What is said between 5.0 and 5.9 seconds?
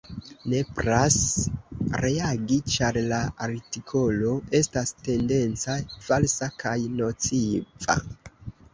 tendenca,